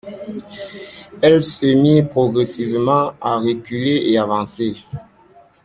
[1.21, 4.77] Elles se mirent progressivement à reculer et avancer.